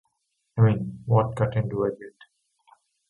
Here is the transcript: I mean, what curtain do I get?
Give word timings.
I 0.57 0.61
mean, 0.63 1.03
what 1.05 1.35
curtain 1.35 1.69
do 1.69 1.85
I 1.85 1.89
get? 1.91 2.15